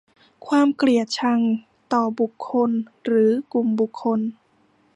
[0.47, 1.41] ความเกลียดชัง
[1.93, 2.71] ต่อบุคคล
[3.05, 4.19] หรือกลุ่มบุคคล